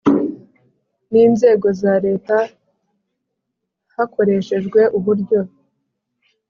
N 1.11 1.13
inzego 1.25 1.67
za 1.81 1.93
leta 2.05 2.37
hakoreshejwe 3.95 4.81
uburyo 4.97 5.39